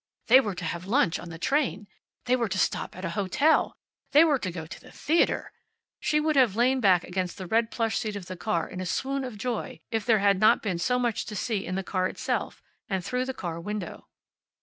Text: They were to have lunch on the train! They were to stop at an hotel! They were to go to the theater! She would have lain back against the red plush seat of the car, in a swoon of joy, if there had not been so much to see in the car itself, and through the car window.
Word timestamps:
They 0.29 0.39
were 0.39 0.55
to 0.55 0.65
have 0.65 0.87
lunch 0.87 1.19
on 1.19 1.29
the 1.29 1.37
train! 1.37 1.87
They 2.25 2.35
were 2.35 2.49
to 2.49 2.57
stop 2.57 2.95
at 2.97 3.05
an 3.05 3.11
hotel! 3.11 3.75
They 4.13 4.23
were 4.23 4.39
to 4.39 4.49
go 4.49 4.65
to 4.65 4.81
the 4.81 4.89
theater! 4.91 5.51
She 5.99 6.19
would 6.19 6.35
have 6.35 6.55
lain 6.55 6.79
back 6.79 7.03
against 7.03 7.37
the 7.37 7.45
red 7.45 7.69
plush 7.69 7.99
seat 7.99 8.15
of 8.15 8.25
the 8.25 8.35
car, 8.35 8.67
in 8.67 8.81
a 8.81 8.85
swoon 8.87 9.23
of 9.23 9.37
joy, 9.37 9.79
if 9.91 10.03
there 10.03 10.17
had 10.17 10.39
not 10.39 10.63
been 10.63 10.79
so 10.79 10.97
much 10.97 11.23
to 11.27 11.35
see 11.35 11.67
in 11.67 11.75
the 11.75 11.83
car 11.83 12.07
itself, 12.07 12.63
and 12.89 13.05
through 13.05 13.25
the 13.25 13.35
car 13.35 13.59
window. 13.61 14.07